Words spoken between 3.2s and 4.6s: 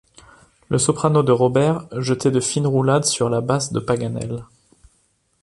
la basse de Paganel.